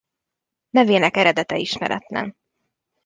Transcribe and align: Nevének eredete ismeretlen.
Nevének 0.69 1.17
eredete 1.17 1.55
ismeretlen. 1.57 2.37